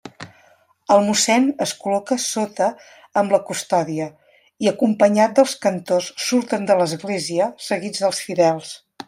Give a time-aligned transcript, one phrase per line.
[0.93, 2.69] El mossèn es col·loca sota
[3.21, 4.07] amb la custòdia,
[4.67, 8.75] i acompanyat dels cantors surten de l'església, seguits dels fidels.